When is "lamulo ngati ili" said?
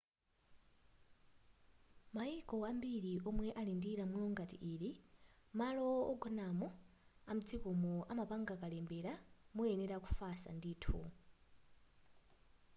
3.99-4.91